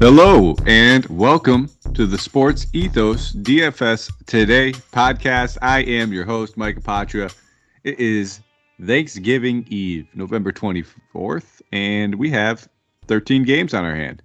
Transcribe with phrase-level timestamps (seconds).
[0.00, 5.58] Hello and welcome to the Sports Ethos DFS Today podcast.
[5.60, 7.34] I am your host, Mike Apotria.
[7.82, 8.40] It is
[8.80, 12.68] Thanksgiving Eve, November 24th, and we have
[13.08, 14.22] 13 games on our hand.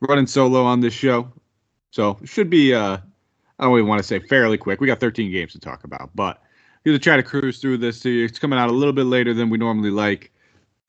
[0.00, 1.32] running solo on this show,
[1.90, 2.98] so should be, uh,
[3.58, 4.80] I don't even want to say fairly quick.
[4.80, 6.40] We got 13 games to talk about, but
[6.84, 8.06] going to try to cruise through this.
[8.06, 10.30] It's coming out a little bit later than we normally like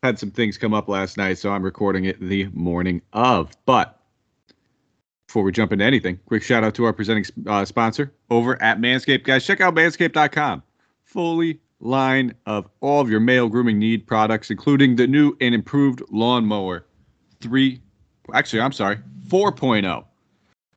[0.03, 3.52] had some things come up last night, so I'm recording it the morning of.
[3.66, 4.00] But
[5.28, 8.80] before we jump into anything, quick shout out to our presenting uh, sponsor over at
[8.80, 9.23] Manscaped.
[9.23, 10.64] Guys, check out manscaped.com.
[11.04, 16.02] Fully line of all of your male grooming need products, including the new and improved
[16.11, 16.86] lawnmower
[17.42, 17.82] 3.
[18.34, 20.06] Actually, I'm sorry, 4.0.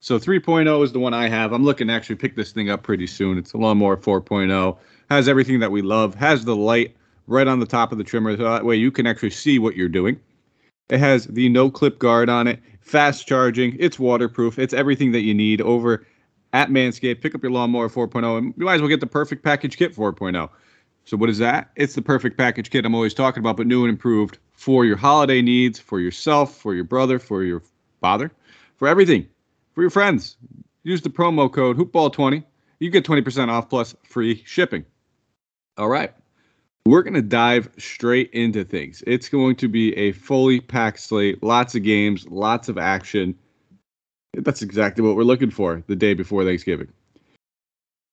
[0.03, 1.53] So 3.0 is the one I have.
[1.53, 3.37] I'm looking to actually pick this thing up pretty soon.
[3.37, 4.79] It's a lawnmower 4.0.
[5.11, 6.15] Has everything that we love.
[6.15, 6.97] Has the light
[7.31, 8.37] right on the top of the trimmer.
[8.37, 10.21] So that way you can actually see what you're doing.
[10.91, 15.21] It has the no clip guard on it, fast charging, it's waterproof, it's everything that
[15.21, 16.05] you need over
[16.53, 17.21] at Manscaped.
[17.21, 19.95] Pick up your lawnmower 4.0 and you might as well get the perfect package kit
[19.95, 20.51] 4.0.
[21.05, 21.71] So, what is that?
[21.77, 24.97] It's the perfect package kit I'm always talking about, but new and improved for your
[24.97, 27.63] holiday needs, for yourself, for your brother, for your
[28.01, 28.31] father,
[28.77, 29.27] for everything,
[29.73, 30.37] for your friends.
[30.83, 32.45] Use the promo code HoopBall20.
[32.81, 34.85] You get 20% off plus free shipping.
[35.79, 36.13] All right
[36.87, 39.03] we're going to dive straight into things.
[39.07, 43.35] It's going to be a fully packed slate, lots of games, lots of action.
[44.35, 46.89] That's exactly what we're looking for the day before Thanksgiving.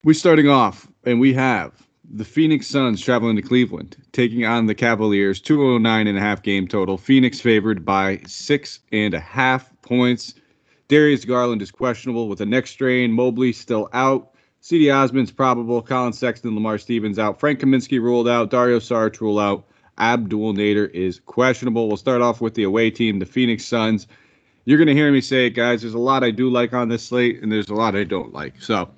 [0.04, 4.76] We're starting off, and we have the Phoenix Suns traveling to Cleveland, taking on the
[4.76, 6.98] Cavaliers, 209 and a half game total.
[6.98, 10.34] Phoenix favored by six and a half points.
[10.88, 13.12] Darius Garland is questionable with a neck strain.
[13.12, 14.34] Mobley still out.
[14.68, 15.82] Cedi Osman's probable.
[15.82, 17.40] Colin Sexton, Lamar Stevens out.
[17.40, 18.50] Frank Kaminsky ruled out.
[18.50, 19.64] Dario Saric ruled out.
[19.98, 21.88] Abdel Nader is questionable.
[21.88, 24.08] We'll start off with the away team, the Phoenix Suns.
[24.66, 25.84] You're going to hear me say it, guys.
[25.84, 28.34] There's a lot I do like on this slate, and there's a lot I don't
[28.34, 28.62] like.
[28.62, 28.90] So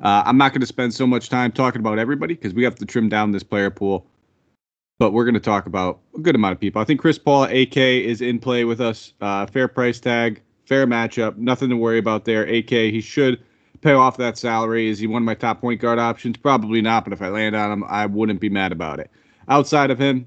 [0.00, 2.74] uh, I'm not going to spend so much time talking about everybody because we have
[2.74, 4.04] to trim down this player pool.
[4.98, 6.82] But we're going to talk about a good amount of people.
[6.82, 9.12] I think Chris Paul, AK, is in play with us.
[9.20, 12.42] Uh, fair price tag, fair matchup, nothing to worry about there.
[12.42, 13.40] AK, he should–
[13.84, 14.88] pay off that salary?
[14.88, 16.38] Is he one of my top point guard options?
[16.38, 19.10] Probably not, but if I land on him, I wouldn't be mad about it.
[19.48, 20.26] Outside of him,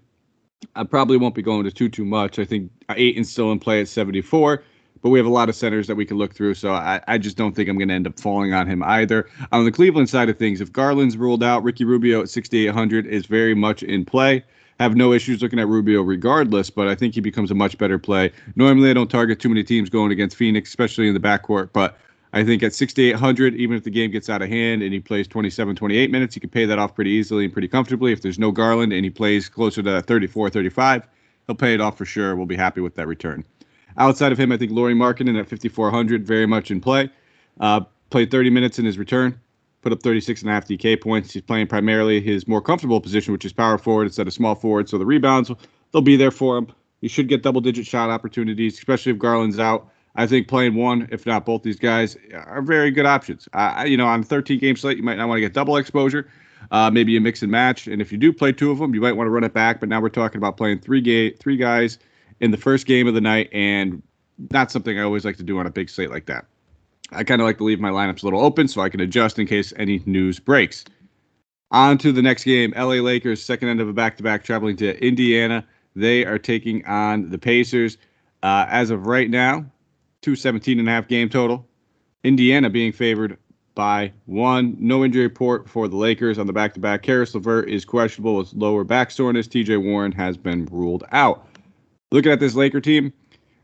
[0.76, 2.38] I probably won't be going to too too much.
[2.40, 4.64] I think Ayton's still in play at 74,
[5.02, 7.18] but we have a lot of centers that we can look through, so I, I
[7.18, 9.28] just don't think I'm going to end up falling on him either.
[9.52, 13.26] On the Cleveland side of things, if Garland's ruled out, Ricky Rubio at 6,800 is
[13.26, 14.44] very much in play.
[14.80, 17.98] Have no issues looking at Rubio regardless, but I think he becomes a much better
[17.98, 18.32] play.
[18.56, 21.98] Normally, I don't target too many teams going against Phoenix, especially in the backcourt, but
[22.38, 25.28] I think at 6,800, even if the game gets out of hand and he plays
[25.28, 28.12] 27, 28 minutes, he can pay that off pretty easily and pretty comfortably.
[28.12, 31.08] If there's no Garland and he plays closer to 34, 35,
[31.48, 32.36] he'll pay it off for sure.
[32.36, 33.44] We'll be happy with that return.
[33.98, 37.10] Outside of him, I think Lauri Markkanen at 5,400, very much in play.
[37.60, 37.82] Uh,
[38.12, 39.40] played 30 minutes in his return,
[39.82, 41.34] put up 36 and a half DK points.
[41.34, 44.90] He's playing primarily his more comfortable position, which is power forward instead of small forward.
[44.90, 45.50] So the rebounds,
[45.92, 46.68] they'll be there for him.
[47.02, 49.90] He should get double digit shot opportunities, especially if Garland's out.
[50.18, 53.48] I think playing one, if not both these guys, are very good options.
[53.86, 56.30] You know, on a 13 game slate, you might not want to get double exposure.
[56.72, 57.88] Uh, maybe a mix and match.
[57.88, 59.80] And if you do play two of them, you might want to run it back.
[59.80, 62.00] But now we're talking about playing three ga- three guys
[62.40, 64.02] in the first game of the night, and
[64.52, 66.46] not something I always like to do on a big slate like that.
[67.12, 69.40] I kind of like to leave my lineups a little open so I can adjust
[69.40, 70.84] in case any news breaks.
[71.72, 72.74] On to the next game.
[72.76, 75.66] LA Lakers, second end of a back to back, traveling to Indiana.
[75.96, 77.98] They are taking on the Pacers.
[78.44, 79.66] Uh, as of right now,
[80.22, 81.68] 217 and a half game total.
[82.24, 83.38] Indiana being favored
[83.76, 84.76] by one.
[84.80, 87.04] No injury report for the Lakers on the back to back.
[87.04, 89.48] Caris LeVert is questionable with lower back soreness.
[89.48, 91.48] TJ Warren has been ruled out.
[92.12, 93.14] Looking at this Laker team,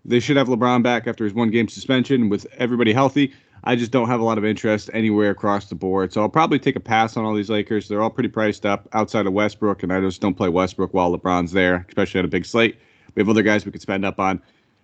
[0.05, 3.33] they should have LeBron back after his one game suspension with everybody healthy.
[3.63, 6.11] I just don't have a lot of interest anywhere across the board.
[6.11, 7.87] So I'll probably take a pass on all these Lakers.
[7.87, 11.17] They're all pretty priced up outside of Westbrook, and I just don't play Westbrook while
[11.17, 12.77] LeBron's there, especially at a big slate.
[13.15, 14.41] We have other guys we could spend up on.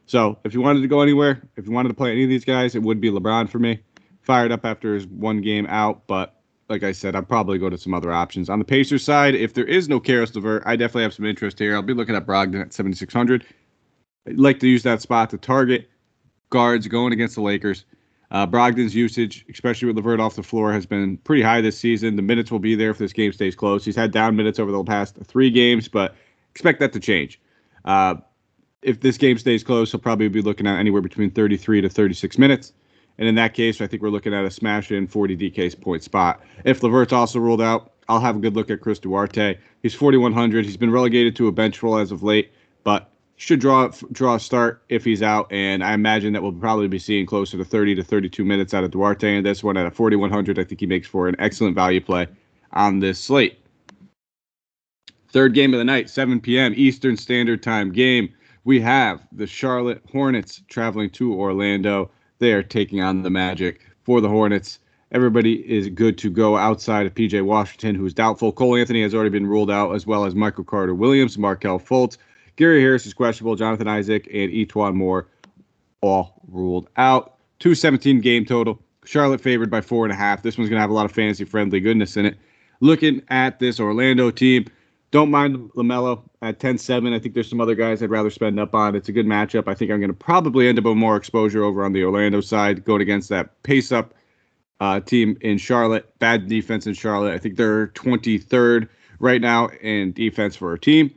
[0.09, 2.43] So if you wanted to go anywhere, if you wanted to play any of these
[2.43, 3.79] guys, it would be LeBron for me.
[4.23, 7.77] Fired up after his one game out, but like I said, I'd probably go to
[7.77, 8.49] some other options.
[8.49, 11.59] On the Pacers side, if there is no Caris LeVert, I definitely have some interest
[11.59, 11.75] here.
[11.75, 13.45] I'll be looking at Brogdon at 7,600.
[14.27, 15.87] I'd like to use that spot to target
[16.49, 17.85] guards going against the Lakers.
[18.31, 22.15] Uh, Brogdon's usage, especially with LeVert off the floor, has been pretty high this season.
[22.15, 23.85] The minutes will be there if this game stays close.
[23.85, 26.15] He's had down minutes over the past three games, but
[26.49, 27.39] expect that to change.
[27.85, 28.15] Uh,
[28.81, 32.37] if this game stays close, he'll probably be looking at anywhere between 33 to 36
[32.37, 32.73] minutes.
[33.17, 36.03] And in that case, I think we're looking at a smash in 40 DK point
[36.03, 36.41] spot.
[36.63, 39.57] If LeVert's also ruled out, I'll have a good look at Chris Duarte.
[39.83, 40.65] He's 4,100.
[40.65, 42.51] He's been relegated to a bench role as of late,
[42.83, 45.51] but should draw draw a start if he's out.
[45.51, 48.83] And I imagine that we'll probably be seeing closer to 30 to 32 minutes out
[48.83, 49.35] of Duarte.
[49.35, 52.27] And this one at a 4,100, I think he makes for an excellent value play
[52.71, 53.59] on this slate.
[55.31, 56.73] Third game of the night, 7 p.m.
[56.75, 58.33] Eastern Standard Time game.
[58.69, 62.11] We have the Charlotte Hornets traveling to Orlando.
[62.37, 64.77] They are taking on the Magic for the Hornets.
[65.11, 68.51] Everybody is good to go outside of PJ Washington, who's doubtful.
[68.51, 72.17] Cole Anthony has already been ruled out, as well as Michael Carter Williams, Markelle Fultz.
[72.57, 73.55] Gary Harris is questionable.
[73.55, 75.25] Jonathan Isaac and E'Twaun Moore
[76.01, 77.37] all ruled out.
[77.57, 78.79] 217 game total.
[79.03, 80.43] Charlotte favored by four and a half.
[80.43, 82.37] This one's going to have a lot of fantasy friendly goodness in it.
[82.81, 84.67] Looking at this Orlando team,
[85.11, 87.13] don't mind LaMelo at 10 7.
[87.13, 88.95] I think there's some other guys I'd rather spend up on.
[88.95, 89.67] It's a good matchup.
[89.67, 92.41] I think I'm going to probably end up with more exposure over on the Orlando
[92.41, 94.13] side, going against that pace up
[94.79, 96.17] uh, team in Charlotte.
[96.19, 97.33] Bad defense in Charlotte.
[97.33, 98.87] I think they're 23rd
[99.19, 101.13] right now in defense for a team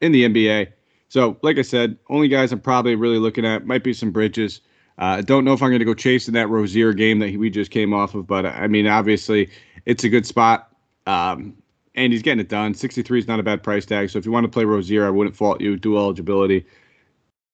[0.00, 0.72] in the NBA.
[1.08, 4.60] So, like I said, only guys I'm probably really looking at might be some Bridges.
[4.98, 7.48] I uh, don't know if I'm going to go chasing that Rozier game that we
[7.48, 9.48] just came off of, but I mean, obviously,
[9.86, 10.70] it's a good spot.
[11.06, 11.56] Um,
[11.94, 12.74] and he's getting it done.
[12.74, 14.10] 63 is not a bad price tag.
[14.10, 15.76] So if you want to play Rozier, I wouldn't fault you.
[15.76, 16.64] Dual eligibility,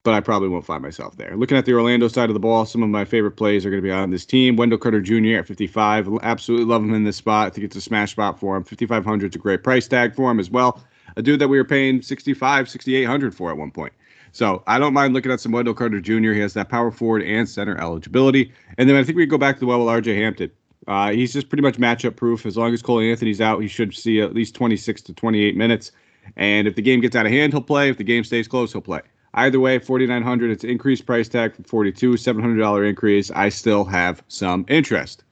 [0.03, 1.37] but I probably won't find myself there.
[1.37, 3.83] Looking at the Orlando side of the ball, some of my favorite plays are going
[3.83, 4.57] to be on this team.
[4.57, 5.39] Wendell Carter Jr.
[5.39, 6.09] at 55.
[6.23, 7.47] Absolutely love him in this spot.
[7.47, 8.65] I think it's a smash spot for him.
[8.65, 10.85] 5,500 is a great price tag for him as well.
[11.17, 13.93] A dude that we were paying 65, 6,800 for at one point.
[14.33, 16.33] So I don't mind looking at some Wendell Carter Jr.
[16.33, 18.53] He has that power forward and center eligibility.
[18.77, 20.51] And then I think we go back to the well with RJ Hampton.
[20.87, 22.47] Uh, he's just pretty much matchup proof.
[22.47, 25.93] As long as Cole Anthony's out, he should see at least 26 to 28 minutes.
[26.37, 27.89] And if the game gets out of hand, he'll play.
[27.89, 29.01] If the game stays close, he'll play.
[29.35, 33.31] Either way, 4900 it's increased price tag from 42 $700 increase.
[33.33, 35.25] I still have some interest.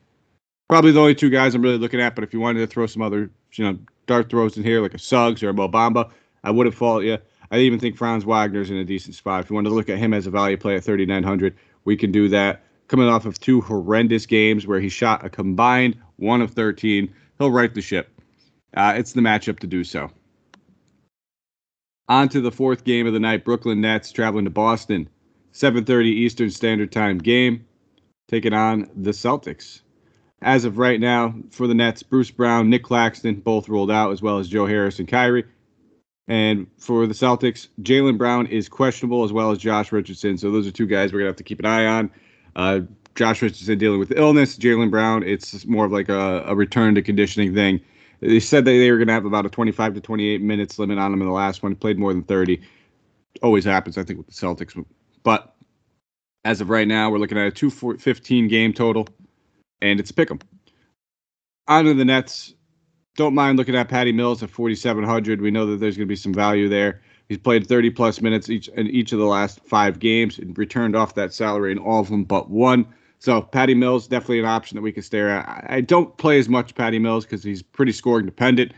[0.68, 2.86] Probably the only two guys I'm really looking at, but if you wanted to throw
[2.86, 6.10] some other, you know, dart throws in here like a Suggs or a Mo Bamba,
[6.42, 7.18] I wouldn't fault you.
[7.50, 9.44] I even think Franz Wagner's in a decent spot.
[9.44, 11.54] If you want to look at him as a value play at 3900
[11.84, 15.96] we can do that coming off of two horrendous games where he shot a combined
[16.16, 17.12] one of 13.
[17.38, 18.08] He'll right the ship.
[18.76, 20.10] Uh, it's the matchup to do so.
[22.08, 23.44] On to the fourth game of the night.
[23.44, 25.08] Brooklyn Nets traveling to Boston.
[25.52, 27.64] 7:30 Eastern Standard Time game,
[28.28, 29.82] taking on the Celtics.
[30.42, 34.20] As of right now, for the Nets, Bruce Brown, Nick Claxton, both ruled out, as
[34.20, 35.44] well as Joe Harris and Kyrie.
[36.26, 40.36] And for the Celtics, Jaylen Brown is questionable, as well as Josh Richardson.
[40.38, 42.10] So those are two guys we're gonna have to keep an eye on.
[42.56, 42.80] Uh,
[43.14, 44.56] Josh Richardson dealing with illness.
[44.56, 47.80] Jaylen Brown, it's more of like a, a, return to conditioning thing.
[48.20, 50.98] They said that they were going to have about a 25 to 28 minutes limit
[50.98, 51.72] on him in the last one.
[51.72, 52.60] He played more than 30.
[53.42, 54.82] Always happens, I think, with the Celtics.
[55.22, 55.54] But
[56.44, 59.08] as of right now, we're looking at a 215 game total,
[59.80, 60.40] and it's a pick 'em.
[61.68, 62.54] On to the Nets.
[63.16, 65.40] Don't mind looking at Patty Mills at 4,700.
[65.40, 67.02] We know that there's going to be some value there.
[67.28, 70.94] He's played 30 plus minutes each in each of the last five games and returned
[70.94, 72.86] off that salary in all of them but one.
[73.18, 75.66] So Patty Mills definitely an option that we could stare at.
[75.68, 78.72] I don't play as much Patty Mills because he's pretty scoring dependent.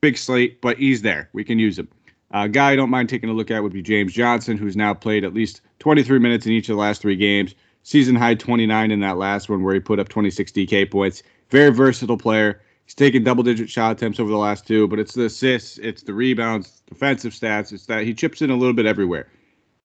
[0.00, 1.28] Big slate, but he's there.
[1.32, 1.88] We can use him.
[2.32, 4.76] A uh, guy I don't mind taking a look at would be James Johnson, who's
[4.76, 7.54] now played at least 23 minutes in each of the last three games.
[7.82, 11.22] Season high 29 in that last one where he put up 26 DK points.
[11.50, 12.60] Very versatile player.
[12.86, 16.02] He's taken double digit shot attempts over the last two, but it's the assists, it's
[16.02, 17.72] the rebounds, defensive stats.
[17.72, 19.28] It's that he chips in a little bit everywhere.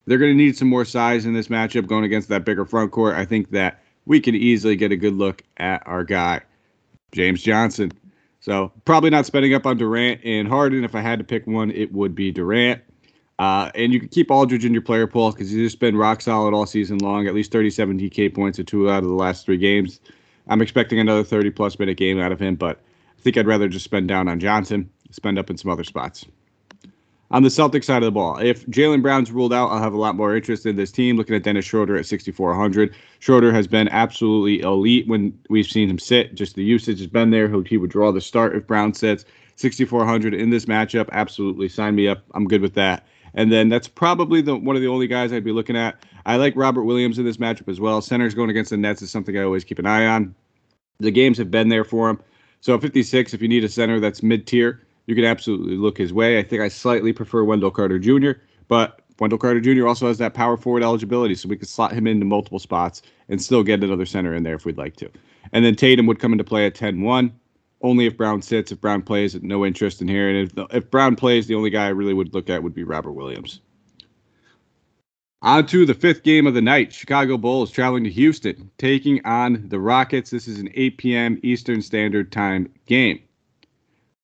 [0.05, 2.91] They're going to need some more size in this matchup going against that bigger front
[2.91, 3.15] court.
[3.15, 6.41] I think that we can easily get a good look at our guy,
[7.11, 7.91] James Johnson.
[8.39, 10.83] So probably not spending up on Durant and Harden.
[10.83, 12.81] If I had to pick one, it would be Durant.
[13.39, 16.21] Uh, and you can keep Aldridge in your player pool because he's just been rock
[16.21, 17.25] solid all season long.
[17.25, 19.99] At least 37 DK points in two out of the last three games.
[20.47, 22.79] I'm expecting another 30 plus minute game out of him, but
[23.21, 26.25] I think I'd rather just spend down on Johnson, spend up in some other spots.
[27.29, 29.99] On the Celtic side of the ball, if Jaylen Brown's ruled out, I'll have a
[29.99, 31.17] lot more interest in this team.
[31.17, 32.95] Looking at Dennis Schroeder at 6,400.
[33.19, 36.33] Schroeder has been absolutely elite when we've seen him sit.
[36.33, 37.47] Just the usage has been there.
[37.63, 39.23] He would draw the start if Brown sits.
[39.55, 41.07] 6,400 in this matchup.
[41.11, 41.69] Absolutely.
[41.69, 42.23] Sign me up.
[42.33, 43.05] I'm good with that.
[43.35, 46.03] And then that's probably the one of the only guys I'd be looking at.
[46.25, 48.01] I like Robert Williams in this matchup as well.
[48.01, 50.33] Centers going against the Nets is something I always keep an eye on.
[50.99, 52.19] The games have been there for him.
[52.61, 55.97] So at 56, if you need a center that's mid tier, you can absolutely look
[55.97, 56.39] his way.
[56.39, 58.31] I think I slightly prefer Wendell Carter Jr.,
[58.67, 59.87] but Wendell Carter Jr.
[59.87, 63.41] also has that power forward eligibility, so we could slot him into multiple spots and
[63.41, 65.09] still get another center in there if we'd like to.
[65.53, 67.33] And then Tatum would come into play at 10 1
[67.81, 68.71] only if Brown sits.
[68.71, 70.29] If Brown plays, no interest in here.
[70.29, 72.83] And if, if Brown plays, the only guy I really would look at would be
[72.83, 73.59] Robert Williams.
[75.43, 76.93] On to the fifth game of the night.
[76.93, 80.29] Chicago Bulls traveling to Houston, taking on the Rockets.
[80.29, 81.39] This is an 8 p.m.
[81.41, 83.19] Eastern Standard Time game.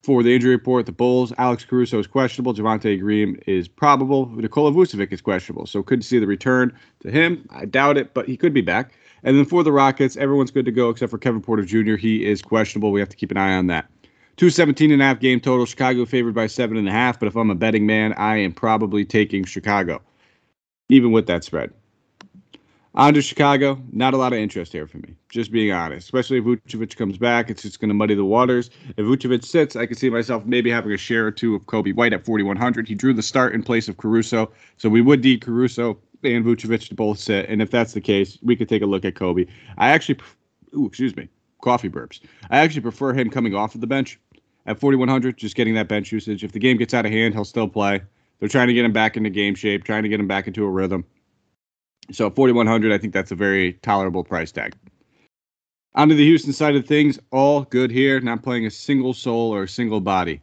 [0.03, 2.53] For the injury report, the Bulls, Alex Caruso is questionable.
[2.53, 4.29] Javonte Green is probable.
[4.29, 5.65] Nikola Vucevic is questionable.
[5.65, 7.49] So could see the return to him.
[7.49, 8.93] I doubt it, but he could be back.
[9.23, 11.95] And then for the Rockets, everyone's good to go except for Kevin Porter Jr.
[11.95, 12.91] He is questionable.
[12.91, 13.89] We have to keep an eye on that.
[14.35, 15.65] 217 and a half game total.
[15.65, 17.19] Chicago favored by seven and a half.
[17.19, 19.99] But if I'm a betting man, I am probably taking Chicago
[20.89, 21.71] even with that spread.
[22.95, 26.05] On to Chicago, not a lot of interest here for me, just being honest.
[26.05, 28.71] Especially if Vucevic comes back, it's just going to muddy the waters.
[28.97, 31.93] If Vucevic sits, I could see myself maybe having a share or two of Coby
[31.93, 32.87] White at 4,100.
[32.87, 36.87] He drew the start in place of Caruso, so we would need Caruso and Vucevic
[36.87, 37.47] to both sit.
[37.47, 39.47] And if that's the case, we could take a look at Coby.
[39.77, 40.19] I actually,
[40.75, 41.29] ooh, excuse me,
[41.61, 42.19] coffee burps.
[42.49, 44.19] I actually prefer him coming off of the bench
[44.65, 46.43] at 4,100, just getting that bench usage.
[46.43, 48.01] If the game gets out of hand, he'll still play.
[48.39, 50.63] They're trying to get him back into game shape, trying to get him back into
[50.63, 51.05] a rhythm.
[52.11, 54.75] So 4100, I think that's a very tolerable price tag.
[55.95, 58.19] Onto the Houston side of things, all good here.
[58.19, 60.41] Not playing a single soul or a single body.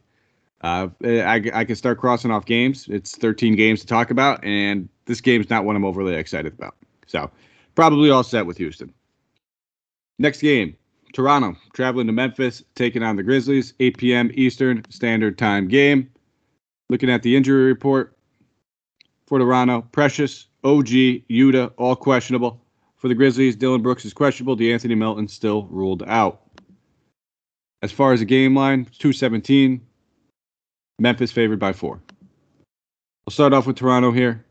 [0.61, 2.87] Uh, I, I can start crossing off games.
[2.89, 6.75] It's 13 games to talk about, and this game's not one I'm overly excited about.
[7.07, 7.29] So
[7.75, 8.93] probably all set with Houston.
[10.19, 10.75] Next game,
[11.13, 14.31] Toronto traveling to Memphis, taking on the Grizzlies, 8 p.m.
[14.33, 16.09] Eastern Standard Time game.
[16.89, 18.15] Looking at the injury report
[19.25, 20.87] for Toronto, Precious, OG,
[21.29, 22.61] Yuta, all questionable.
[22.97, 24.55] For the Grizzlies, Dillon Brooks is questionable.
[24.55, 26.41] De'Anthony Melton still ruled out.
[27.81, 29.81] As far as the game line, 217.
[30.99, 32.01] Memphis favored by four.
[33.25, 34.45] We'll start off with Toronto here.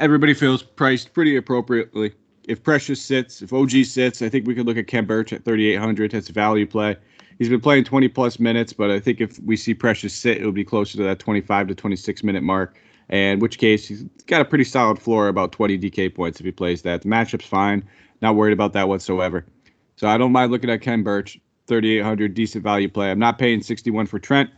[0.00, 2.12] Everybody feels priced pretty appropriately.
[2.48, 5.44] If Precious sits, if OG sits, I think we could look at Khem Birch at
[5.44, 6.10] 3,800.
[6.10, 6.96] That's a value play
[7.38, 10.44] he's been playing 20 plus minutes, but I think if we see Precious sit, it
[10.44, 12.76] would be closer to that 25 to 26 minute mark.
[13.10, 16.52] And which case he's got a pretty solid floor, about 20 DK points if he
[16.52, 17.02] plays that.
[17.02, 17.84] The matchup's fine,
[18.22, 19.44] not worried about that whatsoever.
[19.96, 23.10] So I don't mind looking at Khem Birch, 3,800, decent value play.
[23.10, 24.50] I'm not paying 61 for Trent.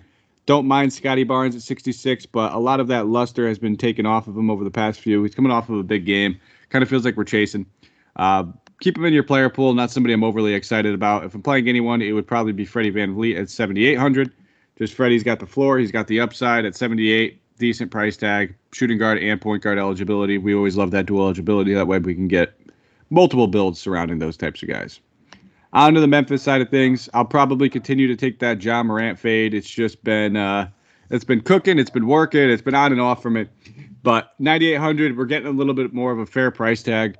[0.46, 4.06] Don't mind Scottie Barnes at 66, but a lot of that luster has been taken
[4.06, 5.22] off of him over the past few.
[5.24, 6.40] He's coming off of a big game.
[6.68, 7.66] Kind of feels like we're chasing.
[8.14, 8.44] Uh,
[8.80, 9.74] keep him in your player pool.
[9.74, 11.24] Not somebody I'm overly excited about.
[11.24, 14.32] If I'm playing anyone, it would probably be Freddie VanVleet at 7,800.
[14.78, 15.78] Just Freddie's got the floor.
[15.78, 17.40] He's got the upside at 78.
[17.58, 20.36] Decent price tag, shooting guard and point guard eligibility.
[20.36, 21.72] We always love that dual eligibility.
[21.72, 22.52] That way we can get
[23.08, 25.00] multiple builds surrounding those types of guys.
[25.72, 27.08] On to the Memphis side of things.
[27.14, 29.54] I'll probably continue to take that Ja Morant fade.
[29.54, 30.68] It's just been uh,
[31.08, 31.78] it's been cooking.
[31.78, 32.50] It's been working.
[32.50, 33.48] It's been on and off from it.
[34.02, 37.16] But 9,800, we're getting a little bit more of a fair price tag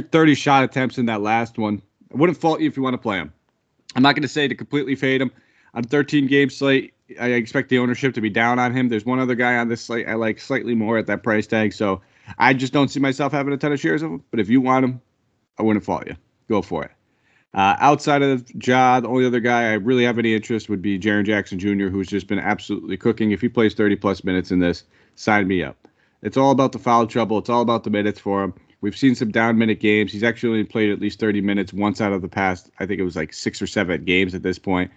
[0.00, 1.82] took 30 shot attempts in that last one.
[2.12, 3.32] I wouldn't fault you if you want to play him.
[3.96, 5.32] I'm not going to say to completely fade him.
[5.74, 8.88] On 13 game slate, I expect the ownership to be down on him.
[8.88, 11.72] There's one other guy on this slate I like slightly more at that price tag,
[11.72, 12.00] so
[12.38, 14.24] I just don't see myself having a ton of shares of him.
[14.30, 15.00] But if you want him,
[15.58, 16.16] I wouldn't fault you.
[16.48, 16.92] Go for it.
[17.54, 20.98] Uh, outside of Ja, the only other guy I really have any interest would be
[20.98, 23.32] Jaren Jackson Jr., who's just been absolutely cooking.
[23.32, 24.84] If he plays 30 plus minutes in this,
[25.16, 25.88] sign me up.
[26.22, 27.38] It's all about the foul trouble.
[27.38, 28.54] It's all about the minutes for him.
[28.80, 30.12] We've seen some down minute games.
[30.12, 33.04] He's actually played at least 30 minutes once out of the past, I think it
[33.04, 34.90] was like six or seven games at this point.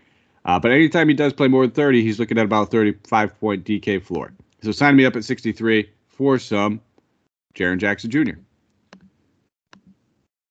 [0.46, 3.64] Uh, but anytime he does play more than 30, he's looking at about 35 point
[3.64, 4.34] DK floor.
[4.64, 6.80] So sign me up at 63 for some
[7.56, 8.40] Jaren Jackson Jr.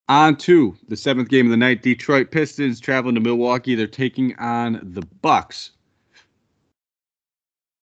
[0.08, 1.82] On to the seventh game of the night.
[1.82, 3.76] Detroit Pistons traveling to Milwaukee.
[3.76, 5.70] They're taking on the Bucks.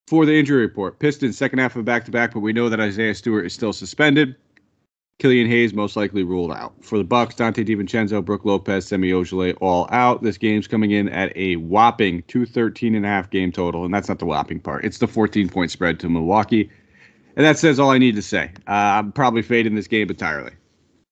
[0.06, 2.80] For the injury report, Pistons second half of back to back, but we know that
[2.80, 4.36] Isaiah Stewart is still suspended.
[5.18, 6.72] Killian Hayes most likely ruled out.
[6.80, 10.22] For the Bucks, Donte DiVincenzo, Brook Lopez, Semi Ojeleye all out.
[10.22, 14.08] This game's coming in at a whopping 213 and a half game total, and that's
[14.08, 14.84] not the whopping part.
[14.84, 16.70] It's the 14 point spread to Milwaukee.
[17.34, 18.52] And that says all I need to say.
[18.68, 20.52] Uh, I'm probably fading this game entirely.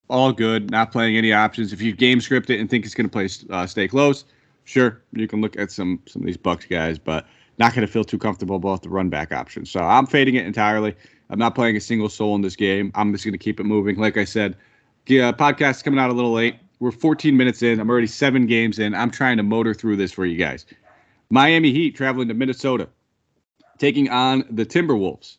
[0.08, 1.72] All good, not playing any options.
[1.72, 4.25] If you game script it and think it's going to play uh, stay close,
[4.64, 7.26] sure, you can look at some some of these Bucks guys, but
[7.58, 9.66] not going to feel too comfortable about the run back option.
[9.66, 10.94] So I'm fading it entirely.
[11.30, 12.92] I'm not playing a single soul in this game.
[12.95, 13.97] I'm just going to keep it moving.
[13.97, 14.56] Like I said,
[15.06, 16.56] yeah, uh, podcast is coming out a little late.
[16.78, 17.80] We're 14 minutes in.
[17.80, 18.95] I'm already seven games in.
[18.95, 20.66] I'm trying to motor through this for you guys.
[21.30, 22.88] Miami Heat traveling to Minnesota,
[23.78, 25.38] taking on the Timberwolves.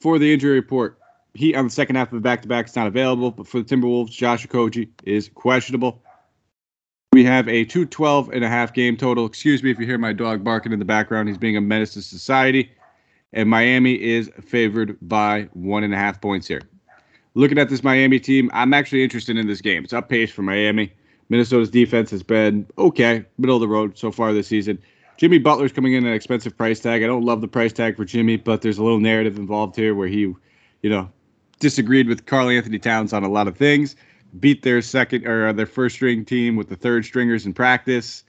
[0.00, 0.98] For the injury report,
[1.34, 3.60] he on the second half of the back to back is not available, but for
[3.60, 6.02] the Timberwolves, Josh Okogie is questionable.
[7.12, 9.24] We have a 212 and a half game total.
[9.24, 11.28] Excuse me if you hear my dog barking in the background.
[11.28, 12.70] He's being a menace to society.
[13.36, 16.62] And Miami is favored by one and a half points here.
[17.34, 19.84] Looking at this Miami team, I'm actually interested in this game.
[19.84, 20.90] It's up pace for Miami.
[21.28, 24.78] Minnesota's defense has been okay, middle of the road so far this season.
[25.18, 27.02] Jimmy Butler's coming in at an expensive price tag.
[27.02, 29.94] I don't love the price tag for Jimmy, but there's a little narrative involved here
[29.94, 30.20] where he,
[30.82, 31.10] you know,
[31.58, 33.96] disagreed with Karl-Anthony Towns on a lot of things,
[34.40, 38.24] beat their second or their first string team with the third stringers in practice.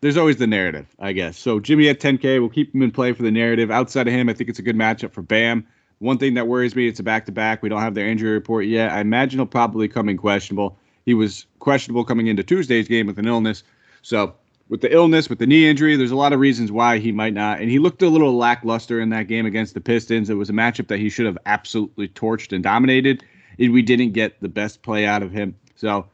[0.00, 1.36] There's always the narrative, I guess.
[1.36, 3.70] So Jimmy at 10K, we'll keep him in play for the narrative.
[3.70, 5.66] Outside of him, I think it's a good matchup for Bam.
[5.98, 7.62] One thing that worries me, it's a back to back.
[7.62, 8.92] We don't have their injury report yet.
[8.92, 10.78] I imagine he'll probably come in questionable.
[11.04, 13.64] He was questionable coming into Tuesday's game with an illness.
[14.02, 14.34] So
[14.68, 17.34] with the illness, with the knee injury, there's a lot of reasons why he might
[17.34, 17.60] not.
[17.60, 20.30] And he looked a little lackluster in that game against the Pistons.
[20.30, 23.24] It was a matchup that he should have absolutely torched and dominated.
[23.58, 25.56] And we didn't get the best play out of him.
[25.74, 26.06] So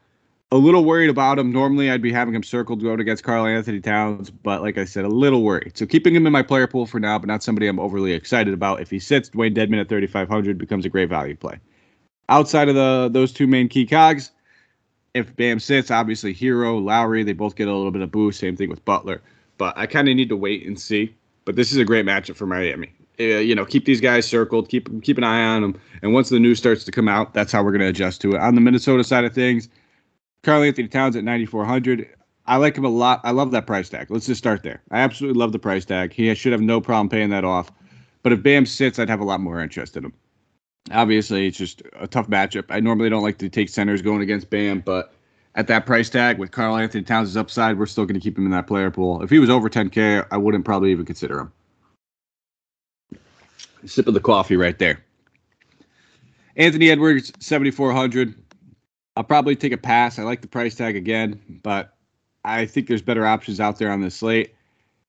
[0.55, 1.51] a little worried about him.
[1.51, 5.09] Normally, I'd be having him circled going against Karl-Anthony Towns, but like I said, a
[5.09, 5.77] little worried.
[5.77, 8.55] So keeping him in my player pool for now, but not somebody I'm overly excited
[8.55, 8.81] about.
[8.81, 11.59] If he sits, Dewayne Dedmon at 3,500 becomes a great value play.
[12.29, 14.31] Outside of the those two main key cogs,
[15.13, 18.39] if Bam sits, obviously Herro, Lowry, they both get a little bit of boost.
[18.39, 19.23] Same thing with Butler.
[19.59, 21.17] But I kind of need to wait and see.
[21.47, 22.93] But this is a great matchup for Miami.
[23.19, 26.29] Uh, you know, keep these guys circled, keep keep an eye on them, and once
[26.29, 28.41] the news starts to come out, that's how we're going to adjust to it.
[28.41, 29.69] On the Minnesota side of things,
[30.45, 32.09] Karl-Anthony Towns at 9400.
[32.47, 33.21] I like him a lot.
[33.25, 34.11] I love that price tag.
[34.11, 34.83] Let's just start there.
[34.91, 36.13] I absolutely love the price tag.
[36.13, 37.73] He should have no problem paying that off.
[38.23, 40.13] But if Bam sits, I'd have a lot more interest in him
[40.93, 42.65] obviously it's just a tough matchup.
[42.69, 45.15] I normally don't like to take centers going against Bam, but
[45.55, 48.51] at that price tag with Karl-Anthony Towns' upside, we're still going to keep him in
[48.51, 49.23] that player pool.
[49.23, 51.53] If he was over 10K, I wouldn't probably even consider him.
[53.87, 55.05] Sip of the coffee right there.
[56.57, 58.35] Anthony Edwards, 7,400.
[59.17, 60.19] I'll probably take a pass.
[60.19, 61.95] I like the price tag again, but
[62.45, 64.55] I think there's better options out there on this slate.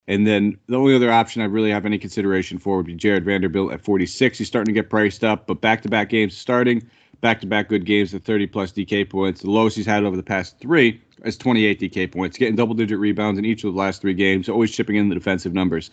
[0.08, 3.26] And then the only other option I really have any consideration for would be Jarred
[3.26, 4.38] Vanderbilt at 46.
[4.38, 6.88] He's starting to get priced up, but back to back games starting,
[7.22, 9.42] back to back good games at 30 plus DK points.
[9.42, 13.00] The lowest he's had over the past three is 28 DK points, getting double digit
[13.00, 15.90] rebounds in each of the last three games, always chipping in the defensive numbers.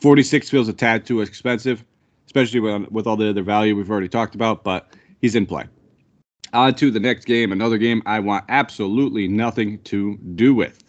[0.00, 1.82] 46 feels a tad too expensive,
[2.26, 4.90] especially with, with all the other value we've already talked about, but
[5.22, 5.64] he's in play.
[6.54, 10.84] On to the next game, another game I want absolutely nothing to do with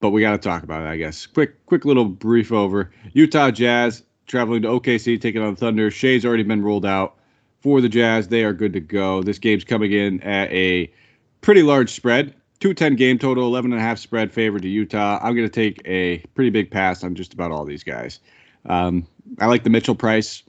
[0.00, 1.26] but we got to talk about it, I guess.
[1.26, 2.90] Quick, quick little brief over.
[3.12, 5.90] Utah Jazz traveling to OKC, taking on Thunder.
[5.90, 7.16] Shai's already been ruled out
[7.60, 8.28] for the Jazz.
[8.28, 9.22] They are good to go.
[9.22, 10.90] This game's coming in at a
[11.42, 12.34] pretty large spread.
[12.60, 15.18] 210 game total, 11 and a half spread favor to Utah.
[15.22, 18.20] I'm going to take a pretty big pass on just about all these guys.
[18.66, 19.06] Um,
[19.38, 20.42] I like the Mitchell price.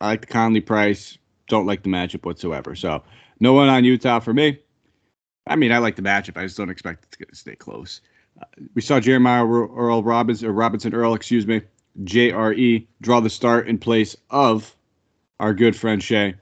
[0.00, 1.18] I like the Conley price.
[1.50, 2.74] Don't like the matchup whatsoever.
[2.74, 3.02] So
[3.40, 4.58] no one on Utah for me.
[5.46, 6.38] I mean, I like the matchup.
[6.38, 8.00] I just don't expect it to stay close
[8.40, 11.62] uh, we saw Jeremiah Earl Robbins or Robinson Earl, excuse me,
[12.04, 14.74] JRE draw the start in place of
[15.38, 16.34] our good friend Shai.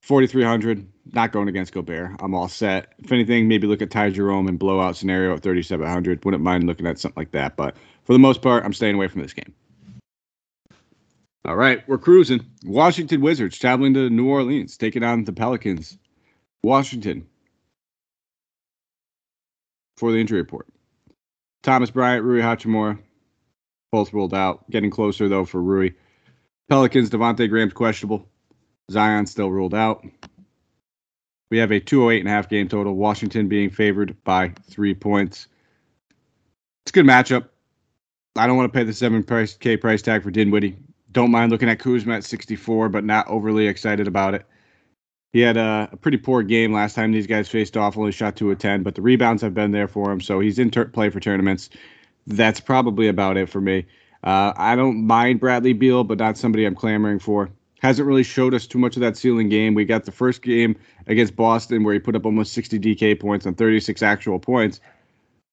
[0.00, 2.12] 4,300, not going against Gobert.
[2.20, 2.94] I'm all set.
[2.98, 6.24] If anything, maybe look at Ty Jerome and blowout scenario at 3,700.
[6.24, 7.56] Wouldn't mind looking at something like that.
[7.56, 9.52] But for the most part, I'm staying away from this game.
[11.46, 12.44] All right, we're cruising.
[12.64, 15.96] Washington Wizards traveling to New Orleans, taking on the Pelicans.
[16.64, 17.24] Washington
[19.96, 20.66] for the injury report.
[21.62, 22.98] Thomas Bryant, Rui Hachimura,
[23.92, 24.68] both ruled out.
[24.70, 25.90] Getting closer though for Rui.
[26.68, 28.28] Pelicans, Devonte Graham's questionable.
[28.90, 30.04] Zion still ruled out.
[31.52, 32.96] We have a 208 and a half game total.
[32.96, 35.46] Washington being favored by three points.
[36.82, 37.50] It's a good matchup.
[38.34, 40.76] I don't want to pay the seven price K price tag for Dinwiddie.
[41.16, 44.44] Don't mind looking at Kuzma at 64, but not overly excited about it.
[45.32, 48.36] He had a, a, pretty poor game last time these guys faced off, only shot
[48.36, 50.84] two of 10, but the rebounds have been there for him, so he's in ter-
[50.84, 51.70] play for tournaments.
[52.26, 53.86] That's probably about it for me.
[54.24, 57.48] Uh, I don't mind Bradley Beal, but not somebody I'm clamoring for.
[57.80, 59.72] Hasn't really showed us too much of that ceiling game.
[59.72, 60.76] We got the first game
[61.06, 64.80] against Boston where he put up almost 60 DK points on 36 actual points,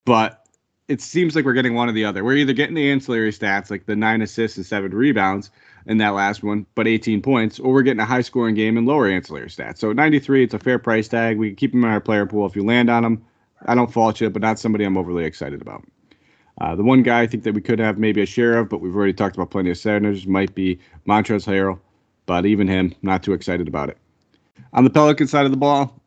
[0.04, 0.43] but
[0.88, 2.24] it seems like we're getting one or the other.
[2.24, 5.50] We're either getting the ancillary stats, like the nine assists and seven rebounds,
[5.86, 8.88] in that last one, but 18 points, or we're getting a high scoring game and
[8.88, 9.80] lower ancillary stats.
[9.80, 11.38] So 93, it's a fair price tag.
[11.38, 12.46] We can keep him in our player pool.
[12.46, 13.26] If you land on him,
[13.66, 15.86] I don't fault you, but not somebody I'm overly excited about.
[16.62, 18.80] Uh, the one guy I think that we could have maybe a share of, but
[18.80, 21.80] we've already talked about plenty of centers, might be Montrezl Harrell,
[22.26, 23.98] but even him, not too excited about it.
[24.74, 26.00] On the Pelican side of the ball,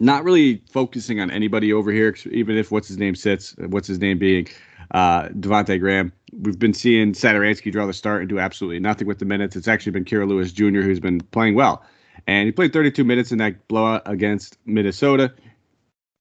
[0.00, 3.98] not really focusing on anybody over here, even if what's his name sits, what's his
[3.98, 4.48] name being.
[4.92, 6.12] uh, Devonte Graham.
[6.32, 9.56] We've been seeing Satoransky draw the start and do absolutely nothing with the minutes.
[9.56, 10.82] It's actually been Kira Lewis Jr.
[10.82, 11.84] who's been playing well.
[12.26, 15.32] And he played 32 minutes in that blowout against Minnesota.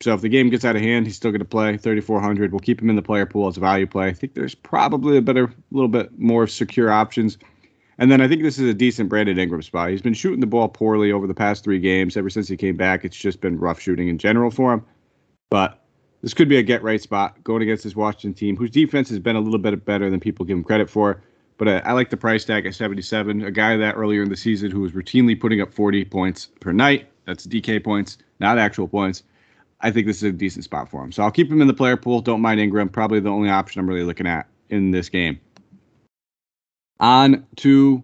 [0.02, 2.52] So if the game gets out of hand, he's still going to play 3,400.
[2.52, 4.08] We'll keep him in the player pool as a value play.
[4.08, 7.38] I think there's probably a better, a little bit more secure options.
[7.98, 9.90] And then I think this is a decent Brandon Ingram spot.
[9.90, 12.18] He's been shooting the ball poorly over the past three games.
[12.18, 14.86] Ever since he came back, it's just been rough shooting in general for him.
[15.50, 15.82] But
[16.22, 19.20] this could be a get right spot going against this Washington team, whose defense has
[19.20, 21.22] been a little bit better than people give him credit for.
[21.58, 23.44] But uh, I like the price tag at 77.
[23.44, 26.74] A guy that earlier in the season who was routinely putting up 40 points per
[26.74, 27.08] night.
[27.26, 29.24] That's DK points, not actual points.
[29.82, 31.12] I think this is a decent spot for him.
[31.12, 32.22] So I'll keep him in the player pool.
[32.22, 32.90] Don't mind Ingram.
[32.90, 35.40] Probably the only option I'm really looking at in this game.
[37.00, 38.04] On to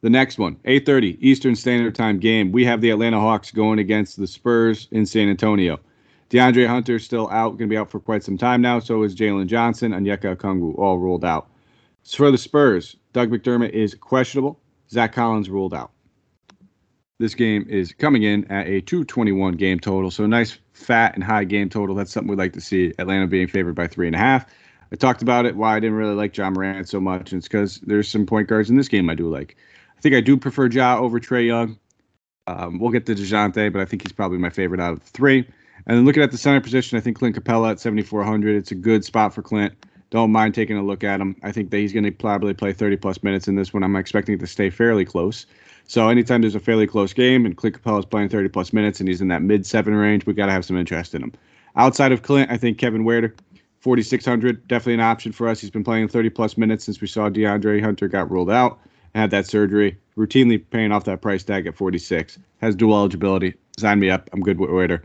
[0.00, 2.50] the next one, 8:30 Eastern Standard Time game.
[2.50, 5.78] We have the Atlanta Hawks going against the Spurs in San Antonio.
[6.30, 8.78] DeAndre Hunter is still out, going to be out for quite some time now.
[8.78, 11.50] So is Jalen Johnson, Onyeka Okongwu, all ruled out.
[12.02, 14.58] So for the Spurs, Doug McDermott is questionable.
[14.90, 15.92] Zach Collins ruled out.
[17.18, 20.10] This game is coming in at a 221 game total.
[20.10, 21.94] So a nice, fat, and high game total.
[21.94, 22.92] That's something we'd like to see.
[22.98, 24.46] Atlanta being favored by three and a half.
[24.92, 27.32] I talked about it, why I didn't really like John Morant so much.
[27.32, 29.56] And it's because there's some point guards in this game I do like.
[29.96, 31.78] I think I do prefer Ja over Trae Young.
[32.46, 35.46] Um, we'll get to DeJounte, but I think he's probably my favorite out of three.
[35.86, 38.54] And then looking at the center position, I think Clint Capela at 7,400.
[38.54, 39.72] It's a good spot for Clint.
[40.10, 41.36] Don't mind taking a look at him.
[41.42, 43.82] I think that he's going to probably play 30 plus minutes in this one.
[43.82, 45.46] I'm expecting it to stay fairly close.
[45.86, 49.00] So anytime there's a fairly close game and Clint Capela is playing 30 plus minutes
[49.00, 51.32] and he's in that mid seven range, we got to have some interest in him.
[51.76, 53.32] Outside of Clint, I think Kevin Huerter,
[53.82, 55.60] 4,600, definitely an option for us.
[55.60, 58.78] He's been playing 30 plus minutes since we saw DeAndre Hunter got ruled out,
[59.12, 62.38] had that surgery, routinely paying off that price tag at 46.
[62.60, 63.54] Has dual eligibility.
[63.76, 64.30] Sign me up.
[64.32, 65.02] I'm good with Huerter.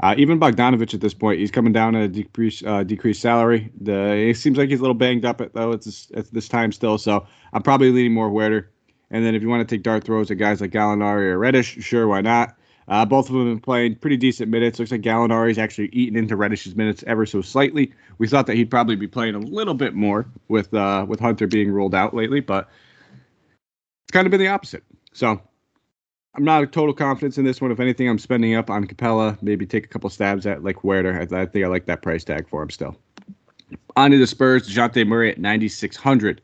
[0.00, 3.70] Uh, even Bogdanovic at this point, he's coming down at a decreased uh, decreased salary.
[3.80, 6.48] The it seems like he's a little banged up at, though at this, at this
[6.48, 6.96] time still.
[6.96, 8.66] So I'm probably leaning more Huerter.
[9.10, 11.76] And then if you want to take dart throws at guys like Gallinari or Reddish,
[11.84, 12.56] sure, why not?
[12.88, 14.78] Uh, both of them have been playing pretty decent minutes.
[14.78, 17.92] Looks like Gallinari's actually eaten into Reddish's minutes ever so slightly.
[18.18, 21.46] We thought that he'd probably be playing a little bit more with uh, with Hunter
[21.46, 22.68] being ruled out lately, but
[24.04, 24.84] it's kind of been the opposite.
[25.12, 25.40] So
[26.34, 27.70] I'm not a total confidence in this one.
[27.70, 29.40] If anything, I'm spending up on Capela.
[29.42, 31.14] Maybe take a couple stabs at like Huerter.
[31.32, 32.96] I, I think I like that price tag for him still.
[33.96, 36.42] On to the Spurs, Dejounte Murray at 9,600.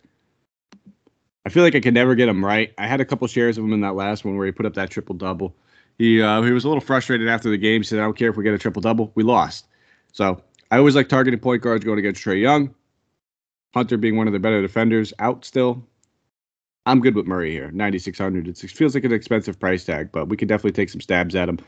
[1.45, 2.73] I feel like I could never get him right.
[2.79, 4.75] I had a couple shares of him in that last one where he put up
[4.75, 5.55] that triple double.
[6.01, 7.83] He uh, he was a little frustrated after the game.
[7.83, 9.13] He said, "I don't care if we get a triple double.
[9.17, 9.67] We lost."
[10.13, 12.75] So I always like targeting point guards going against Trae Young.
[13.75, 15.87] Hunter being one of the better defenders out still.
[16.87, 18.49] I'm good with Murray here, 9600.
[18.49, 21.51] It feels like an expensive price tag, but we can definitely take some stabs at
[21.51, 21.59] him.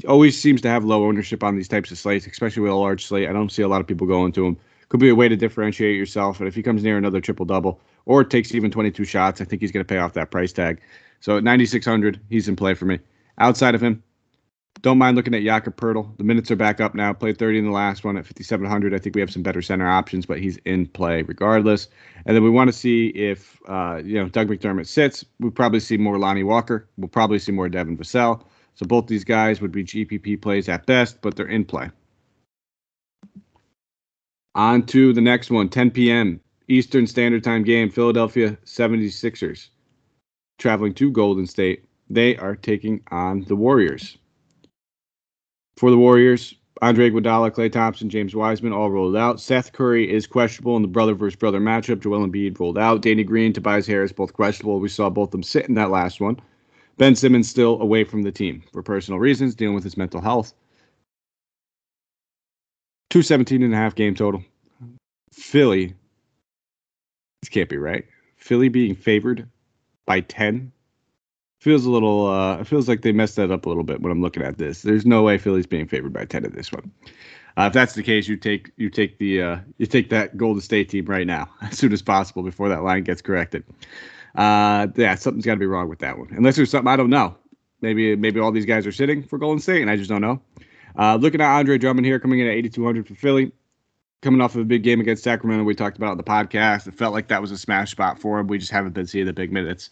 [0.00, 2.76] He always seems to have low ownership on these types of slates, especially with a
[2.76, 3.28] large slate.
[3.28, 4.56] I don't see a lot of people going to him.
[4.88, 6.40] Could be a way to differentiate yourself.
[6.40, 9.60] And if he comes near another triple double or takes even 22 shots, I think
[9.60, 10.80] he's going to pay off that price tag.
[11.20, 13.00] So at 9600, he's in play for me.
[13.38, 14.02] Outside of him,
[14.82, 16.16] don't mind looking at Jakob Poeltl.
[16.18, 17.12] The minutes are back up now.
[17.12, 18.94] Played 30 in the last one at 5,700.
[18.94, 21.88] I think we have some better center options, but he's in play regardless.
[22.24, 25.24] And then we want to see if uh, you know Doug McDermott sits.
[25.40, 26.88] We'll probably see more Lonnie Walker.
[26.98, 28.42] We'll probably see more Devin Vassell.
[28.74, 31.90] So both these guys would be GPP plays at best, but they're in play.
[34.54, 36.40] On to the next one, 10 p.m.
[36.68, 37.90] Eastern Standard Time game.
[37.90, 39.68] Philadelphia 76ers
[40.58, 41.84] traveling to Golden State.
[42.08, 44.18] They are taking on the Warriors.
[45.76, 49.40] For the Warriors, Andre Iguodala, Klay Thompson, James Wiseman all rolled out.
[49.40, 52.00] Seth Curry is questionable in the brother versus brother matchup.
[52.00, 53.02] Joel Embiid rolled out.
[53.02, 54.78] Danny Green, Tobias Harris both questionable.
[54.78, 56.38] We saw both of them sit in that last one.
[56.98, 60.54] Ben Simmons still away from the team for personal reasons, dealing with his mental health.
[63.10, 64.42] 217 and a half game total.
[65.32, 65.94] Philly.
[67.42, 68.04] This can't be right.
[68.36, 69.48] Philly being favored
[70.06, 70.72] by 10
[71.58, 74.12] feels a little uh it feels like they messed that up a little bit when
[74.12, 74.82] I'm looking at this.
[74.82, 76.90] There's no way Philly's being favored by 10 in this one.
[77.58, 80.60] Uh, if that's the case, you take you take the uh, you take that Golden
[80.60, 83.64] State team right now as soon as possible before that line gets corrected.
[84.34, 86.28] Uh, yeah, something's got to be wrong with that one.
[86.32, 87.36] Unless there's something I don't know.
[87.80, 90.40] Maybe maybe all these guys are sitting for Golden State and I just don't know.
[90.98, 93.52] Uh, looking at Andre Drummond here coming in at 8200 for Philly,
[94.22, 95.64] coming off of a big game against Sacramento.
[95.64, 96.86] We talked about on the podcast.
[96.86, 98.46] It felt like that was a smash spot for him.
[98.46, 99.90] We just haven't been seeing the big minutes.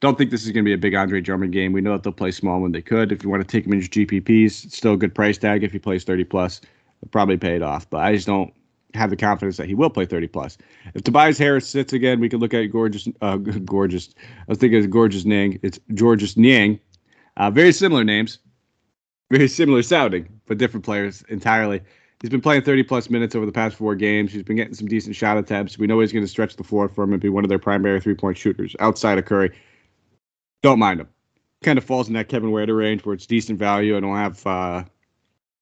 [0.00, 1.72] Don't think this is going to be a big Andre Drummond game.
[1.72, 3.10] We know that they'll play small when they could.
[3.10, 5.64] If you want to take him in your GPPs, it's still a good price tag.
[5.64, 6.60] If he plays 30 plus,
[7.00, 7.88] will probably pay it off.
[7.90, 8.52] But I just don't
[8.94, 10.56] have the confidence that he will play 30 plus.
[10.94, 14.14] If Tobias Harris sits again, we could look at gorgeous, uh, gorgeous.
[14.18, 15.58] I was thinking of gorgeous Niang.
[15.62, 16.78] It's Georges Niang.
[17.36, 18.38] Uh, very similar names,
[19.30, 21.80] very similar sounding, but different players entirely.
[22.20, 24.32] He's been playing 30 plus minutes over the past four games.
[24.32, 25.78] He's been getting some decent shot attempts.
[25.78, 27.60] We know he's going to stretch the floor for him and be one of their
[27.60, 29.52] primary three point shooters outside of Curry.
[30.62, 31.08] Don't mind him.
[31.62, 33.96] Kind of falls in that Kevin Huerter range where it's decent value.
[33.96, 34.84] I don't have uh,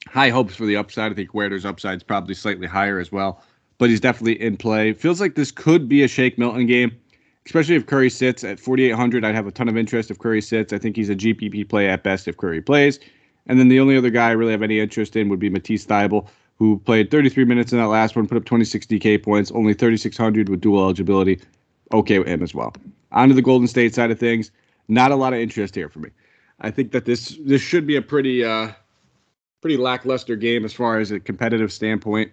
[0.09, 1.13] high hopes for the upside.
[1.13, 3.43] I think Huerter's upside is probably slightly higher as well,
[3.79, 4.93] but he's definitely in play.
[4.93, 6.97] Feels like this could be a Shake Milton game,
[7.45, 9.25] especially if Curry sits at 4,800.
[9.25, 10.73] I'd have a ton of interest if Curry sits.
[10.73, 12.99] I think he's a GPP play at best if Curry plays.
[13.47, 15.87] And then the only other guy I really have any interest in would be Matisse
[15.87, 19.73] Thybulle, who played 33 minutes in that last one, put up 26 DK points, only
[19.73, 21.41] 3,600 with dual eligibility.
[21.93, 22.75] Okay with him as well.
[23.13, 24.51] On to the Golden State side of things.
[24.89, 26.11] Not a lot of interest here for me.
[26.61, 28.73] I think that this this should be a pretty uh,
[29.61, 32.31] pretty lackluster game as far as a competitive standpoint.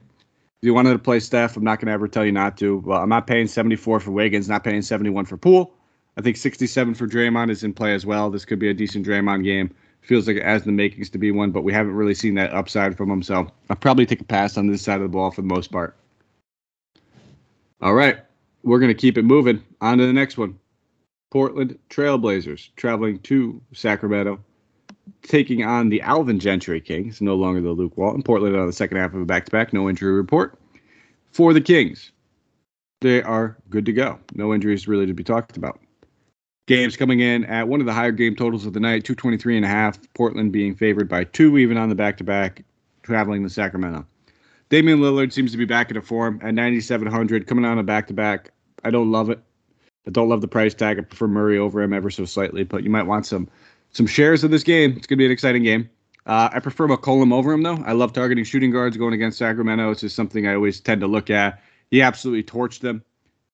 [0.62, 2.78] If you wanted to play Steph, I'm not going to ever tell you not to.
[2.86, 5.74] Well, I'm not paying 74 for Wiggins, not paying 71 for Poole.
[6.16, 8.30] I think 67 for Draymond is in play as well.
[8.30, 9.74] This could be a decent Draymond game.
[10.02, 12.54] Feels like it has the makings to be one, but we haven't really seen that
[12.54, 13.24] upside from him.
[13.24, 15.72] So I'll probably take a pass on this side of the ball for the most
[15.72, 15.98] part.
[17.82, 18.20] All right.
[18.64, 19.62] We're going to keep it moving.
[19.82, 20.58] On to the next one.
[21.34, 24.40] Portland Trailblazers traveling to Sacramento,
[25.24, 28.22] taking on the Alvin Gentry Kings, no longer the Luke Walton.
[28.22, 30.60] Portland on the second half of a back to back, no injury report.
[31.32, 32.12] For the Kings,
[33.02, 34.20] they are good to go.
[34.36, 35.80] No injuries really to be talked about.
[36.68, 39.66] Games coming in at one of the higher game totals of the night, 223 and
[39.66, 39.98] a half.
[40.14, 42.64] Portland being favored by two, even on the back to back,
[43.02, 44.06] traveling to Sacramento.
[44.70, 48.14] Damian Lillard seems to be back into form at 9,700, coming on a back to
[48.14, 48.52] back.
[48.84, 49.40] I don't love it.
[50.08, 51.00] I don't love the price tag.
[51.00, 53.48] I prefer Murray over him ever so slightly, but you might want some
[53.92, 54.92] some shares of this game.
[54.98, 55.90] It's going to be an exciting game.
[56.26, 57.84] Uh, I prefer McCollum over him, though.
[57.86, 59.92] I love targeting shooting guards going against Sacramento.
[59.92, 61.62] It's just something I always tend to look at.
[61.92, 63.04] He absolutely torched them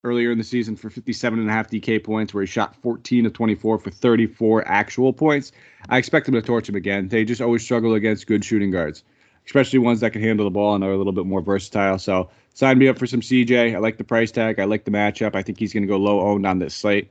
[0.03, 3.25] earlier in the season for 57 and a half DK points, where he shot 14
[3.25, 5.51] of 24 for 34 actual points.
[5.89, 7.09] I expect him to torch him again.
[7.09, 9.03] They just always struggle against good shooting guards,
[9.45, 11.97] especially ones that can handle the ball and are a little bit more versatile.
[11.97, 13.75] So sign me up for some CJ.
[13.75, 14.59] I like the price tag.
[14.59, 15.35] I like the matchup.
[15.35, 17.09] I think he's going to go low owned on this slate.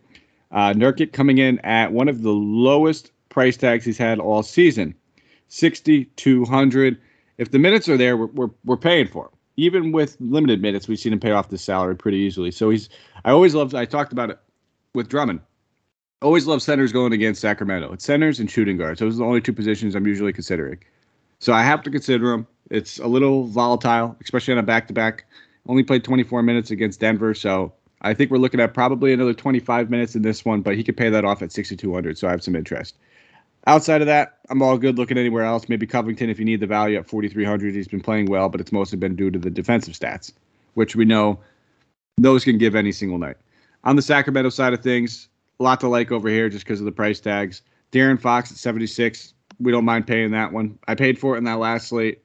[0.50, 4.94] Uh, Nurkic coming in at one of the lowest price tags he's had all season,
[5.48, 6.98] 6,200.
[7.36, 9.30] If the minutes are there, we're, we're, we're paying for him.
[9.56, 12.50] Even with limited minutes, we've seen him pay off the salary pretty easily.
[12.50, 12.88] So he's,
[13.24, 14.38] I always loved, I talked about it
[14.94, 15.40] with Drummond.
[16.22, 17.92] Always love centers going against Sacramento.
[17.92, 19.00] It's centers and shooting guards.
[19.00, 20.78] Those are the only two positions I'm usually considering.
[21.38, 22.46] So I have to consider him.
[22.70, 25.24] It's a little volatile, especially on a back to back.
[25.66, 29.90] Only played 24 minutes against Denver, so I think we're looking at probably another 25
[29.90, 32.42] minutes in this one, but he could pay that off at 6,200, so I have
[32.42, 32.96] some interest.
[33.66, 35.68] Outside of that, I'm all good looking anywhere else.
[35.68, 37.74] Maybe Covington if you need the value at 4,300.
[37.74, 40.32] He's been playing well, but it's mostly been due to the defensive stats,
[40.74, 41.38] which we know
[42.16, 43.36] those can give any single night.
[43.84, 45.28] On the Sacramento side of things,
[45.60, 47.62] a lot to like over here just because of the price tags.
[47.92, 49.34] De'Aaron Fox at 76.
[49.60, 50.78] We don't mind paying that one.
[50.86, 52.22] I paid for it in that last slate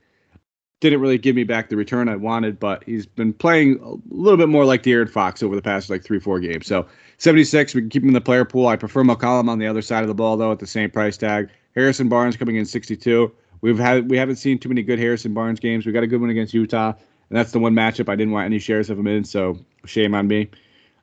[0.89, 4.37] didn't really give me back the return I wanted, but he's been playing a little
[4.37, 6.67] bit more like De'Aaron Fox over the past like three, four games.
[6.67, 6.85] So
[7.17, 8.67] 76, we can keep him in the player pool.
[8.67, 11.17] I prefer McCollum on the other side of the ball though at the same price
[11.17, 11.49] tag.
[11.73, 13.31] Harrison Barnes coming in 62.
[13.61, 15.85] We've had we haven't seen too many good Harrison Barnes games.
[15.85, 18.45] We got a good one against Utah, and that's the one matchup I didn't want
[18.45, 19.23] any shares of him in.
[19.23, 20.49] So shame on me.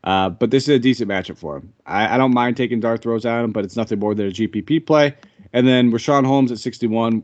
[0.05, 1.73] Uh, but this is a decent matchup for him.
[1.87, 4.31] I, I don't mind taking dart throws at him, but it's nothing more than a
[4.31, 5.15] GPP play.
[5.53, 7.23] And then Richaun Holmes at 61.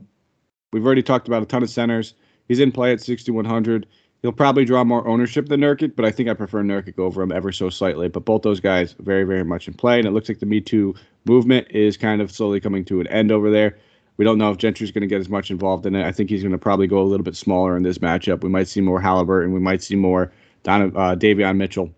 [0.72, 2.14] We've already talked about a ton of centers.
[2.48, 3.86] He's in play at 6,100.
[4.22, 7.32] He'll probably draw more ownership than Nurkic, but I think I prefer Nurkic over him
[7.32, 8.08] ever so slightly.
[8.08, 10.60] But both those guys very, very much in play, and it looks like the Me
[10.60, 10.94] Too
[11.26, 13.78] movement is kind of slowly coming to an end over there.
[14.16, 16.04] We don't know if Gentry's going to get as much involved in it.
[16.04, 18.42] I think he's going to probably go a little bit smaller in this matchup.
[18.42, 19.52] We might see more Halliburton.
[19.52, 20.32] We might see more
[20.62, 21.92] Don, uh, Davion Mitchell.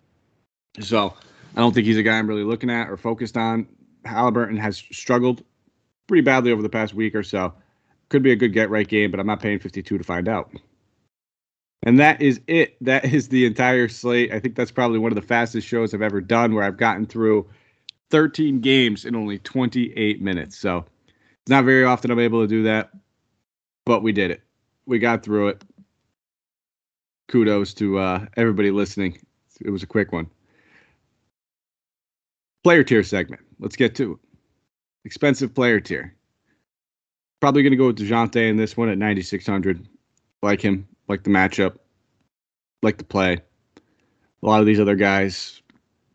[0.80, 1.14] So
[1.54, 3.66] I don't think he's a guy I'm really looking at or focused on.
[4.04, 5.44] Halliburton has struggled
[6.08, 7.52] pretty badly over the past week or so.
[8.10, 10.50] Could be a good get right game, but I'm not paying 52 to find out.
[11.82, 12.76] And that is it.
[12.80, 14.32] That is the entire slate.
[14.32, 17.06] I think that's probably one of the fastest shows I've ever done where I've gotten
[17.06, 17.48] through
[18.10, 20.58] 13 games in only 28 minutes.
[20.58, 22.90] So it's not very often I'm able to do that,
[23.84, 24.42] but we did it.
[24.86, 25.64] We got through it.
[27.28, 29.18] Kudos to uh, everybody listening.
[29.60, 30.28] It was a quick one.
[32.64, 33.42] Player tier segment.
[33.58, 34.18] Let's get to it.
[35.04, 36.14] Expensive player tier.
[37.40, 39.86] Probably going to go with DeJounte in this one at 9,600.
[40.42, 41.76] Like him, like the matchup,
[42.82, 43.38] like the play.
[44.42, 45.60] A lot of these other guys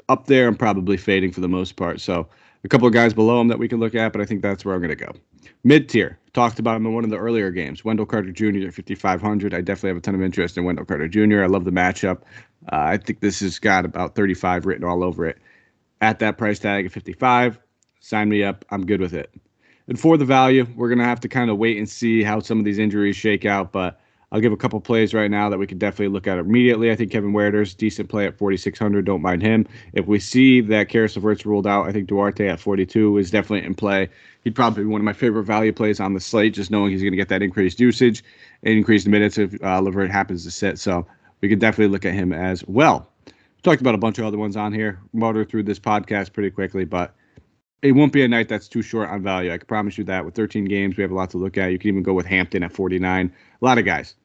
[0.10, 2.00] up there, I'm probably fading for the most part.
[2.00, 2.28] So
[2.64, 4.64] a couple of guys below him that we can look at, but I think that's
[4.64, 5.14] where I'm going to go.
[5.64, 7.84] Mid tier, talked about him in one of the earlier games.
[7.84, 8.68] Wendell Carter Jr.
[8.68, 9.54] at 5,500.
[9.54, 11.44] I definitely have a ton of interest in Wendell Carter Jr.
[11.44, 12.22] I love the matchup.
[12.72, 15.38] Uh, I think this has got about 35 written all over it.
[16.02, 17.60] At that price tag of 55,
[18.00, 18.66] sign me up.
[18.70, 19.34] I'm good with it.
[19.88, 22.40] And for the value, we're going to have to kind of wait and see how
[22.40, 23.72] some of these injuries shake out.
[23.72, 24.00] But
[24.34, 26.92] I'll give a couple plays right now that we could definitely look at immediately.
[26.92, 29.06] I think Kevin Huerter's decent play at 4,600.
[29.06, 29.68] Don't mind him.
[29.94, 33.68] If we see that Caris LeVert's ruled out, I think Duarte at 42 is definitely
[33.68, 34.10] in play.
[34.44, 37.02] He'd probably be one of my favorite value plays on the slate, just knowing he's
[37.02, 38.24] going to get that increased usage
[38.64, 40.80] and increased minutes if uh, LeVert happens to sit.
[40.80, 41.06] So
[41.42, 43.08] we could definitely look at him as well.
[43.28, 45.00] We talked about a bunch of other ones on here.
[45.14, 47.14] Motor through this podcast pretty quickly, but
[47.84, 49.52] it won't be a night that's too short on value.
[49.52, 50.24] I can promise you that.
[50.26, 51.72] With 13 games, we have a lot to look at.
[51.72, 53.32] You can even go with Hampton at 49.
[53.62, 54.16] A lot of guys.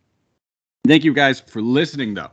[0.86, 2.30] Thank you guys for listening, though.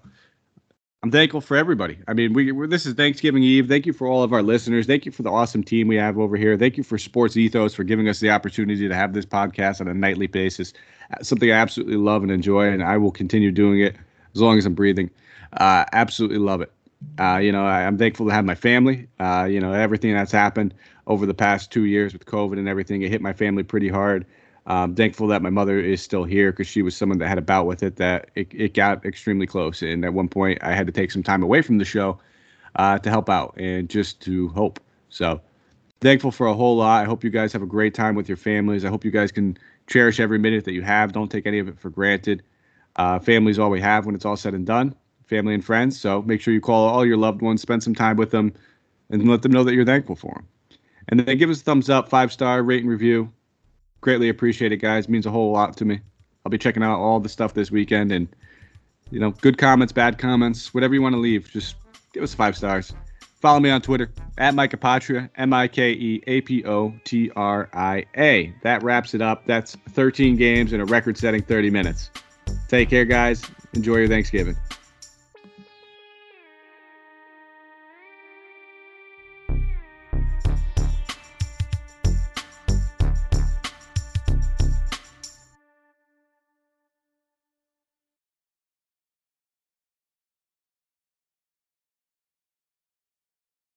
[1.04, 2.00] I'm thankful for everybody.
[2.08, 3.68] I mean, we this is Thanksgiving Eve.
[3.68, 4.88] Thank you for all of our listeners.
[4.88, 6.58] Thank you for the awesome team we have over here.
[6.58, 9.88] Thank you for Sports Ethos for giving us the opportunity to have this podcast on
[9.88, 10.74] a nightly basis.
[11.12, 13.96] Uh, something I absolutely love and enjoy, and I will continue doing it
[14.34, 15.12] as long as I'm breathing.
[15.54, 16.72] Uh, absolutely love it.
[17.18, 19.08] Uh, you know, I, am thankful to have my family.
[19.20, 20.74] Uh, you know, everything that's happened
[21.08, 24.26] over the past two years with COVID and everything, it hit my family pretty hard.
[24.68, 27.42] Um, thankful that my mother is still here because she was someone that had a
[27.42, 29.82] bout with it that it, it got extremely close.
[29.82, 32.20] And at one point, I had to take some time away from the show
[32.76, 34.80] uh, to help out and just to hope.
[35.10, 35.40] So
[36.02, 37.04] thankful for a whole lot.
[37.04, 38.84] I hope you guys have a great time with your families.
[38.84, 41.14] I hope you guys can cherish every minute that you have.
[41.14, 42.42] Don't take any of it for granted.
[42.96, 44.96] Uh, family's all we have when it's all said and done.
[45.28, 46.00] Family and friends.
[46.00, 48.54] So make sure you call all your loved ones, spend some time with them,
[49.10, 50.48] and let them know that you're thankful for them.
[51.10, 53.32] And then give us a thumbs up, five star, rate and review.
[54.02, 55.10] Greatly appreciate it, guys.
[55.10, 56.00] Means a whole lot to me.
[56.46, 58.28] I'll be checking out all the stuff this weekend and
[59.12, 61.76] you know, good comments, bad comments, whatever you want to leave, just
[62.14, 62.94] give us five stars.
[63.42, 67.30] Follow me on Twitter at Mike Apotria, M I K E A P O T
[67.36, 68.54] R I A.
[68.64, 69.46] That wraps it up.
[69.46, 72.10] That's 13 games in a record setting 30 minutes.
[72.68, 73.44] Take care, guys.
[73.74, 74.56] Enjoy your Thanksgiving.